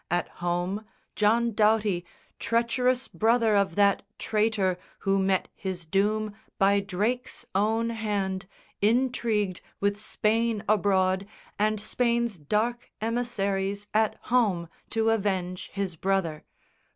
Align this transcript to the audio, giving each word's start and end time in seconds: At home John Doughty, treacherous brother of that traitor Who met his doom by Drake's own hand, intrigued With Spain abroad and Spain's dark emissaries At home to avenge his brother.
At 0.09 0.29
home 0.41 0.87
John 1.15 1.51
Doughty, 1.51 2.03
treacherous 2.39 3.07
brother 3.07 3.55
of 3.55 3.75
that 3.75 4.01
traitor 4.17 4.79
Who 5.01 5.19
met 5.19 5.47
his 5.53 5.85
doom 5.85 6.33
by 6.57 6.79
Drake's 6.79 7.45
own 7.53 7.91
hand, 7.91 8.47
intrigued 8.81 9.61
With 9.79 9.99
Spain 9.99 10.63
abroad 10.67 11.27
and 11.59 11.79
Spain's 11.79 12.39
dark 12.39 12.89
emissaries 12.99 13.85
At 13.93 14.15
home 14.33 14.69
to 14.89 15.11
avenge 15.11 15.69
his 15.71 15.95
brother. 15.95 16.45